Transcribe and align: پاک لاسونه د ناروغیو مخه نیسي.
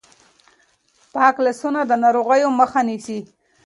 پاک 1.13 1.35
لاسونه 1.45 1.79
د 1.85 1.91
ناروغیو 2.03 2.49
مخه 2.59 2.81
نیسي. 2.87 3.19